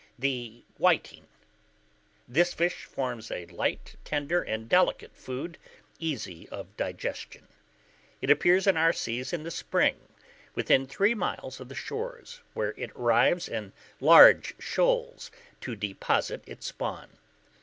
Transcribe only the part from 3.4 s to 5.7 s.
light, tender, and delicate food,